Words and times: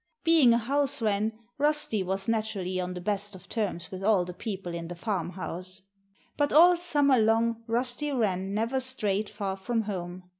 Being 0.23 0.51
a 0.51 0.57
house 0.57 0.99
wren, 0.99 1.31
Rusty 1.59 2.01
was 2.01 2.27
naturally 2.27 2.79
on 2.79 2.95
the 2.95 2.99
best 3.01 3.35
of 3.35 3.47
terms 3.47 3.91
with 3.91 4.03
all 4.03 4.25
the 4.25 4.33
people 4.33 4.73
in 4.73 4.87
the 4.87 4.95
farmhouse. 4.95 5.83
But 6.37 6.51
all 6.51 6.75
summer 6.75 7.19
long 7.19 7.61
Rusty 7.67 8.11
Wren 8.11 8.51
never 8.55 8.79
strayed 8.79 9.29
far 9.29 9.55
from 9.57 9.83
home. 9.83 10.23